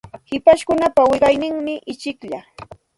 Hipashkunapa 0.29 1.01
wiqawnin 1.09 1.65
ichikllam. 1.91 2.43